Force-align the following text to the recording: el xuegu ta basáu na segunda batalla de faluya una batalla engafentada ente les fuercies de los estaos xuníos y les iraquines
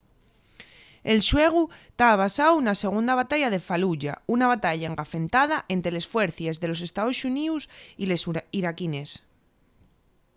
el 1.11 1.19
xuegu 1.29 1.61
ta 1.99 2.09
basáu 2.21 2.55
na 2.65 2.73
segunda 2.83 3.13
batalla 3.21 3.53
de 3.55 3.65
faluya 3.69 4.13
una 4.35 4.49
batalla 4.53 4.89
engafentada 4.91 5.57
ente 5.75 5.93
les 5.95 6.09
fuercies 6.13 6.55
de 6.61 6.67
los 6.71 6.81
estaos 6.87 7.15
xuníos 7.21 7.63
y 8.01 8.03
les 8.07 8.21
iraquines 8.59 9.09